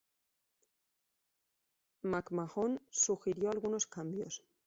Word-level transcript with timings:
McMahon 2.03 2.79
sugirió 2.89 3.51
algunos 3.51 3.85
cambios. 3.85 4.41